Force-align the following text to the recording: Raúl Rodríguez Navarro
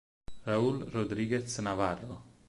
Raúl 0.47 0.89
Rodríguez 0.89 1.59
Navarro 1.61 2.25